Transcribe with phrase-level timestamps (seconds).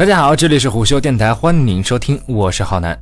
[0.00, 2.98] 大家好，这里是虎嗅电台，欢迎收听，我是浩南。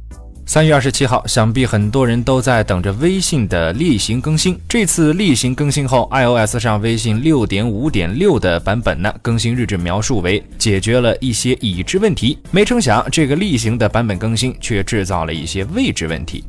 [0.47, 4.59] 三月二十七号，想必很多人都在等着微信的例行更新。
[4.69, 12.37] 这次例行更新后，iOS 上微信六点五点六的版本呢，更新日志描述为解决了一些已知问题。
[12.51, 16.43] 没成想，这个例行的版本更新却制造了一些未知问题。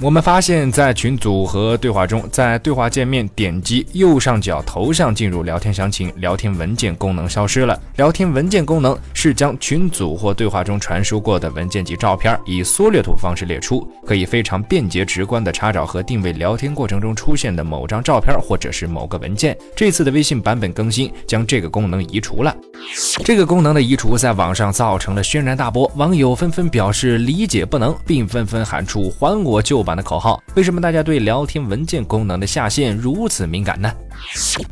[0.00, 7.76] 我们发现，在群组和对话中，在对话界面点击右上角头像进入聊天详情，聊天文件功能消失了。
[7.96, 19.56] 聊天文件功能是将群组或对话中传输过的文件及照片以缩略图方式列出，可以非常便捷直观地查找和定位聊天过程中出现的某张照片或者是某个文件。
[19.74, 22.56] 这次的微信版本更新将这个功能移除了。
[23.24, 30.42] 这个功能的移除在网上造成了轩然大波，网友纷纷表示理解不能，并纷纷喊出“还我旧版”的口号。
[30.54, 33.90] 为什么大家对聊天文件功能的下线如此敏感呢？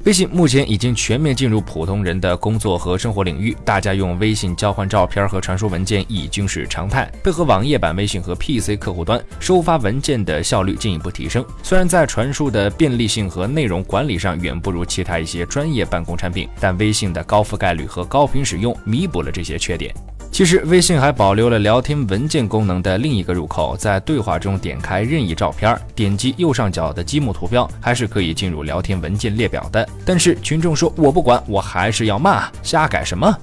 [0.04, 7.10] 微信目前已经全面进入普通人的工作和生活领域，大家用微信交换照片和传输文件已经是常态。
[7.22, 11.44] 配合网页版微信和 PC 客户端，收发文件的效率进一步提升。
[11.62, 19.94] 虽然在传输的便利性和内容管理上远不如其他一些专业办公产品，但微信的高覆盖率和高频使用弥补了这些缺点。
[20.36, 29.88] 其实，微信还保留了聊天文件功能的另一个入口，在对话中点开任意照片，点击右上角的积木图标，还是可以进入聊天文件列表的。
[30.04, 33.34] 但是群众说：“我不管，我还是要骂，瞎改什么？”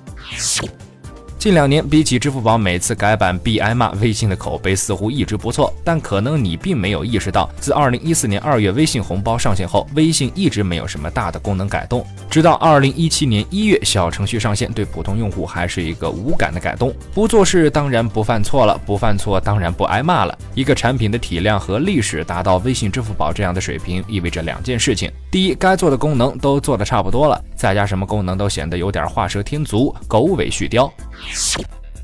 [1.43, 5.73] 近两年，比起支付宝每次改版必挨骂，微信的口碑似乎一直不错。
[5.83, 12.07] 但可能你并没有意识到，自2014年2月微信红包上线后，微信一直没有什么大的功能改动。
[12.29, 16.93] 直到2017年1月小程序上线，对普通用户还是一个无感的改动。
[17.13, 20.33] 不做事当然不犯错了，不犯错当然不挨骂了。
[20.55, 30.91] 一个产品的体量和历史达到微信、支付宝这样的水平，意味着两件事情：第一，该做的功能都做的差不多了，再加什么功能都显得有点画蛇添足、狗尾续貂。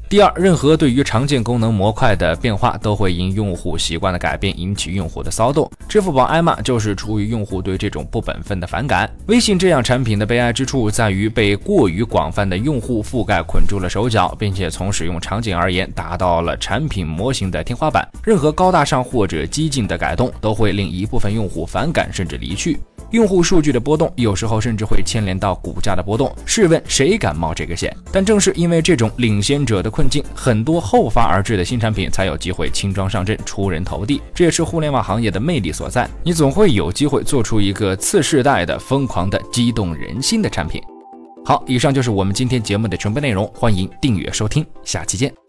[0.07, 5.69] 第二，任何对于常见功能模块的变化，都会因用户习惯的改变引起用户的骚动。
[5.89, 9.07] 支付宝挨骂就是出于用户对这种不本分的反感。
[9.27, 18.07] 微信这样产品的悲哀之处在于被过于广泛的用户覆盖捆住了手脚，并且从使用场景而言达到了产品模型的天花板。
[18.23, 22.79] 任何高大上或者激进的改动，都会令一部分用户反感甚至离去。
[23.11, 26.33] 用户数据的波动，有时候甚至会牵连到股价的波动。
[26.45, 27.95] 试问谁敢冒这个险？
[28.11, 34.21] 但正是因为这种领先者的困境，很多后发而至的新产品才有机会轻装上阵、出人头地。
[34.33, 36.09] 这也是互联网行业的魅力所在。
[36.23, 40.81] 你总会有机会做出一个次世代的疯狂的、激动人心的产品。
[41.45, 43.45] 好，以上就是我们今天节目的全部内容。
[43.55, 45.48] 欢迎订阅收听，下期见。